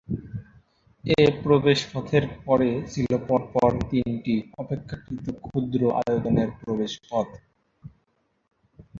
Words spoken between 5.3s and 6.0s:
ক্ষুদ্র